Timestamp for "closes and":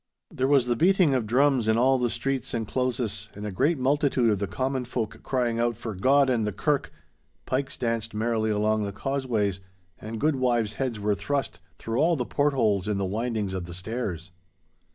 2.67-3.45